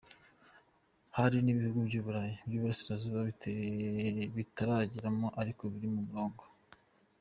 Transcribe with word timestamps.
Hari 1.17 1.37
n’ibihugu 1.41 1.79
byo 1.89 1.99
mu 2.01 2.05
Burayi 2.05 2.33
bw’iburasirazuba 2.47 3.19
bitarageramo 4.37 5.27
ariko 5.41 5.61
biri 5.73 5.89
mu 5.95 6.01
murongo.” 6.09 6.43